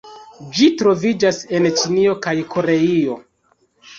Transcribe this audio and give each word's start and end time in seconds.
Ĝi 0.59 0.69
troviĝas 0.79 1.41
en 1.59 1.69
Ĉinio 1.81 2.15
kaj 2.25 2.35
Koreio. 2.57 3.21